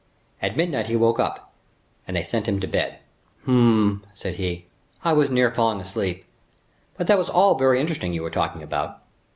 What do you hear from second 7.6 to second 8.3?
interesting you